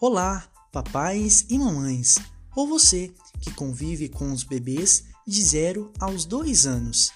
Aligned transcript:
Olá, 0.00 0.48
papais 0.70 1.44
e 1.48 1.58
mamães, 1.58 2.18
ou 2.54 2.68
você 2.68 3.12
que 3.40 3.50
convive 3.50 4.08
com 4.08 4.30
os 4.30 4.44
bebês 4.44 5.06
de 5.26 5.42
0 5.42 5.92
aos 5.98 6.24
2 6.24 6.68
anos. 6.68 7.10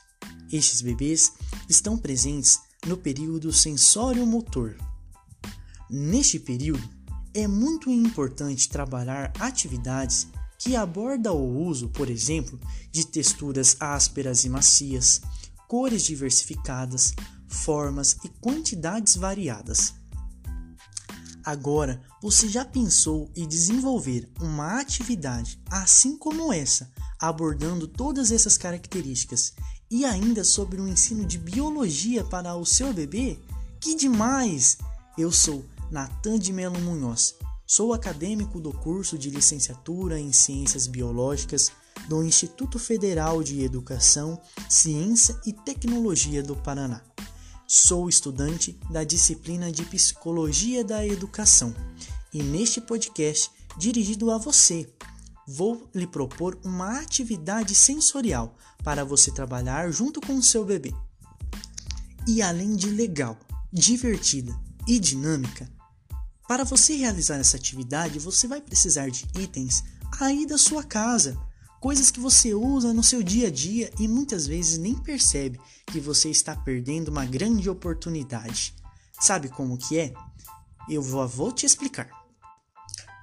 Estes 0.51 0.81
bebês 0.81 1.33
estão 1.69 1.97
presentes 1.97 2.59
no 2.85 2.97
período 2.97 3.53
sensório-motor. 3.53 4.75
Neste 5.89 6.41
período, 6.41 6.83
é 7.33 7.47
muito 7.47 7.89
importante 7.89 8.69
trabalhar 8.69 9.33
atividades 9.39 10.27
que 10.59 10.75
abordam 10.75 11.37
o 11.37 11.65
uso, 11.65 11.89
por 11.89 12.11
exemplo, 12.11 12.59
de 12.91 13.07
texturas 13.07 13.77
ásperas 13.79 14.45
e 14.45 14.49
macias, 14.49 15.21
cores 15.69 16.03
diversificadas, 16.03 17.15
formas 17.47 18.17
e 18.25 18.29
quantidades 18.41 19.15
variadas. 19.15 20.02
Agora, 21.45 22.01
você 22.23 22.49
já 22.49 22.65
pensou 22.65 23.29
em 23.35 23.49
desenvolver 23.49 24.31
uma 24.41 24.81
atividade 24.81 25.61
assim 25.69 26.17
como 26.17 26.53
essa, 26.53 26.91
abordando 27.19 27.89
todas 27.89 28.31
essas 28.31 28.57
características 28.57 29.53
e 29.91 30.05
ainda 30.05 30.45
sobre 30.45 30.81
o 30.81 30.87
ensino 30.87 31.25
de 31.25 31.39
biologia 31.39 32.23
para 32.23 32.55
o 32.55 32.65
seu 32.65 32.93
bebê? 32.93 33.39
Que 33.81 33.97
demais! 33.97 34.79
Eu 35.19 35.33
sou 35.33 35.65
Natan 35.91 36.39
de 36.39 36.53
Melo 36.53 36.81
Munhoz. 36.81 37.35
Sou 37.67 37.93
acadêmico 37.93 38.61
do 38.61 38.73
curso 38.73 39.19
de 39.19 39.29
licenciatura 39.29 40.21
em 40.21 40.33
Ciências 40.33 40.87
Biológicas 40.87 41.73
do 42.09 42.23
Instituto 42.23 42.79
Federal 42.79 43.43
de 43.43 43.63
Educação, 43.63 44.41
Ciência 44.69 45.39
e 45.45 45.53
Tecnologia 45.53 46.43
do 46.43 46.55
Paraná. 46.55 47.03
Sou 47.75 48.07
estudante 48.07 48.79
da 48.91 49.03
disciplina 49.03 49.73
de 49.73 49.83
Psicologia 49.87 50.85
da 50.85 51.07
Educação 51.07 51.75
e 52.31 52.43
neste 52.43 52.83
podcast 52.83 53.51
dirigido 53.79 54.31
a 54.31 54.37
você, 54.37 54.93
vou 55.49 55.89
lhe 55.95 56.07
propor 56.07 56.61
uma 56.63 57.01
atividade 57.01 57.75
sensorial 57.75 58.55
para 58.85 59.07
você 59.07 59.31
trabalhar 59.31 59.91
junto 59.91 60.21
com 60.21 60.35
o 60.35 60.43
seu 60.43 60.67
bebê. 60.67 60.93
E 62.29 62.43
além 62.43 62.77
de 62.77 62.91
legal, 62.91 63.39
divertida 63.73 64.55
e 64.87 64.99
dinâmica, 64.99 65.67
para 66.47 66.65
você 66.65 66.95
realizar 66.95 67.37
essa 67.37 67.57
atividade, 67.57 68.19
você 68.19 68.47
vai 68.47 68.61
precisar 68.61 69.09
de 69.09 69.27
itens 69.35 69.83
aí 70.21 70.45
da 70.45 70.59
sua 70.59 70.85
casa 70.85 71.41
coisas 71.83 72.13
que 72.13 72.21
você 72.21 72.55
usa 72.55 72.95
no 72.95 73.03
seu 73.03 73.25
dia 73.25 73.49
a 73.49 73.51
dia 73.51 73.91
e 73.99 74.07
muitas 74.07 74.47
vezes 74.47 74.79
nem 74.79 74.95
percebe 74.95 75.61
que 75.85 75.99
você 75.99 76.31
está 76.31 76.55
perdendo 76.55 77.09
uma 77.09 77.25
grande 77.25 77.69
oportunidade. 77.69 78.73
Sabe 79.21 79.49
como 79.49 79.77
que 79.77 79.99
é? 79.99 80.15
Eu 80.89 81.03
vou, 81.03 81.51
te 81.51 81.67
explicar. 81.67 82.09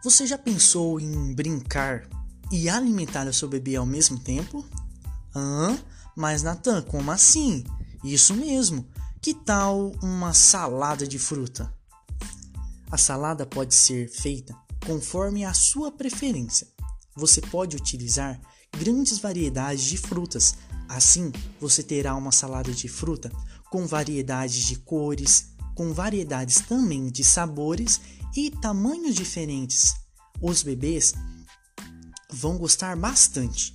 Você 0.03 0.27
já 0.27 0.37
pensou 0.37 0.99
em 0.99 1.33
brincar 1.33 2.05
e 2.52 2.67
alimentar 2.67 3.27
o 3.27 3.33
seu 3.33 3.47
bebê 3.47 3.77
ao 3.77 3.85
mesmo 3.85 4.19
tempo? 4.19 4.65
Hã? 5.33 5.80
Mas 6.13 6.43
Natan, 6.43 6.81
como 6.81 7.11
assim? 7.11 7.63
Isso 8.03 8.33
mesmo. 8.33 8.85
Que 9.21 9.33
tal 9.33 9.93
uma 10.03 10.33
salada 10.33 11.07
de 11.07 11.17
fruta? 11.17 11.73
A 12.91 12.97
salada 12.97 13.45
pode 13.45 13.73
ser 13.73 14.09
feita 14.09 14.53
conforme 14.85 15.45
a 15.45 15.53
sua 15.53 15.93
preferência. 15.93 16.67
Você 17.20 17.42
pode 17.42 17.75
utilizar 17.75 18.39
grandes 18.78 19.20
variedades 19.20 19.84
de 19.84 19.98
frutas. 19.98 20.56
Assim, 20.88 21.34
você 21.59 21.84
terá 21.84 22.16
uma 22.16 22.31
salada 22.31 22.72
de 22.72 22.88
fruta 22.88 23.30
com 23.70 23.86
variedades 23.86 24.64
de 24.64 24.78
cores, 24.78 25.50
com 25.76 25.94
variedades 25.94 26.61
também 26.61 27.09
de 27.09 27.23
sabores 27.26 28.00
e 28.36 28.50
tamanhos 28.50 29.16
diferentes. 29.16 29.95
Os 30.42 30.64
bebês 30.64 31.14
vão 32.32 32.58
gostar 32.58 32.95
bastante. 32.95 33.73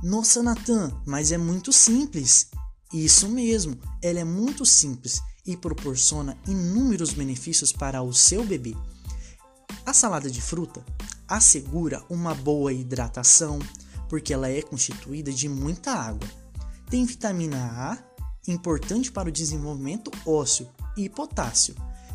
Nossa, 0.00 0.44
Natan, 0.44 0.92
mas 1.04 1.32
é 1.32 1.38
muito 1.38 1.72
simples. 1.72 2.50
Isso 2.92 3.28
mesmo, 3.28 3.76
ela 4.00 4.20
é 4.20 4.24
muito 4.24 4.64
simples 4.64 5.20
e 5.44 5.56
proporciona 5.56 6.38
inúmeros 6.46 7.12
benefícios 7.12 7.72
para 7.72 8.00
o 8.00 8.14
seu 8.14 8.44
bebê. 8.44 8.76
A 9.84 9.92
salada 9.92 10.30
de 10.30 10.40
fruta 10.40 10.84
assegura 11.28 12.02
uma 12.08 12.34
boa 12.34 12.72
hidratação, 12.72 13.58
porque 14.08 14.32
ela 14.32 14.48
é 14.48 14.62
constituída 14.62 15.32
de 15.32 15.48
muita 15.48 15.92
água. 15.92 16.28
Tem 16.88 17.04
vitamina 17.04 17.58
A, 17.58 17.98
importante 18.48 19.10
para 19.10 19.28
o 19.28 19.32
desenvolvimento 19.32 20.10
ósseo, 20.24 20.68
e 20.96 21.08
potássio. 21.08 21.74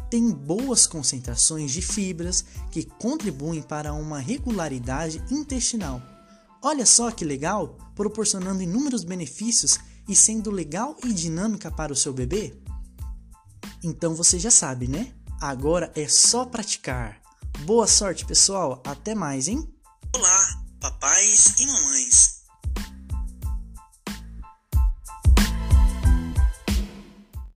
Tem 0.10 0.30
boas 0.30 0.88
concentrações 0.88 1.72
de 1.72 1.82
fibras 1.82 2.44
que 2.72 2.84
contribuem 2.84 3.62
para 3.62 3.94
uma 3.94 4.20
regularidade 4.20 5.24
intestinal. 5.32 6.02
Olha 6.62 6.86
só 6.86 7.12
que 7.12 7.24
legal, 7.24 7.78
proporcionando 7.96 8.62
inúmeros 8.62 9.04
benefícios 9.04 9.80
e 10.08 10.16
sendo 10.16 10.52
legal 10.52 10.98
e 11.06 11.14
dinâmica 11.14 11.72
para 11.72 11.94
o 11.94 11.96
seu 11.96 12.12
bebê? 12.12 12.54
Então 13.84 14.14
você 14.14 14.38
já 14.38 14.52
sabe, 14.52 14.88
né? 14.88 15.14
Agora 15.40 15.92
é 15.96 16.08
só 16.08 16.46
praticar. 16.46 17.22
Boa 17.66 17.86
sorte, 17.86 18.26
pessoal. 18.26 18.82
Até 18.86 19.14
mais, 19.14 19.48
hein? 19.48 19.68
Olá, 20.16 20.48
papais 20.80 21.54
e 21.60 21.66
mamães. 21.68 22.41